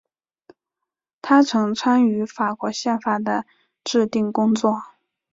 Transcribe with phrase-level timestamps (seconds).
[1.21, 3.45] 他曾参与法国宪法的
[3.83, 4.81] 制订工作。